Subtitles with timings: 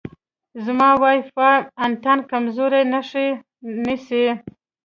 [0.65, 3.27] زما وای فای انتن کمزورې نښې
[3.83, 4.25] نیسي.